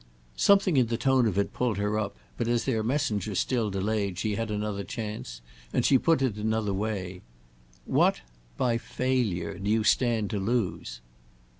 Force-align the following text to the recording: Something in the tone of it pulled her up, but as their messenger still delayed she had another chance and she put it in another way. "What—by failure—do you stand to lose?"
Something 0.35 0.77
in 0.77 0.87
the 0.87 0.97
tone 0.97 1.27
of 1.27 1.37
it 1.37 1.53
pulled 1.53 1.77
her 1.77 1.99
up, 1.99 2.17
but 2.35 2.47
as 2.47 2.65
their 2.65 2.81
messenger 2.81 3.35
still 3.35 3.69
delayed 3.69 4.17
she 4.17 4.33
had 4.33 4.49
another 4.49 4.83
chance 4.83 5.41
and 5.71 5.85
she 5.85 5.99
put 5.99 6.23
it 6.23 6.37
in 6.37 6.41
another 6.41 6.73
way. 6.73 7.21
"What—by 7.85 8.79
failure—do 8.79 9.69
you 9.69 9.83
stand 9.83 10.31
to 10.31 10.39
lose?" 10.39 11.01